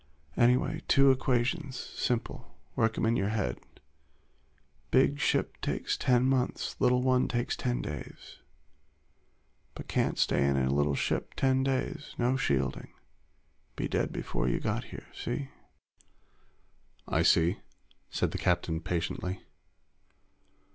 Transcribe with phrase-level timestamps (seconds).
[0.35, 0.81] "Anyway.
[0.87, 1.77] Two equations.
[1.79, 2.57] Simple.
[2.75, 3.59] Work 'em in your head.
[4.89, 8.39] Big ship takes ten months, little one takes ten days.
[9.75, 12.15] But can't stay in a little ship ten days.
[12.17, 12.89] No shielding.
[13.75, 15.05] Be dead before you got here.
[15.13, 15.49] See?"
[17.07, 17.59] "I see,"
[18.09, 19.41] said the captain patiently.